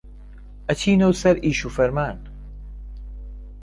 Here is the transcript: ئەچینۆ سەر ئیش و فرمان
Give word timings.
ئەچینۆ 0.67 1.09
سەر 1.21 1.35
ئیش 1.45 1.59
و 1.67 1.69
فرمان 1.75 2.17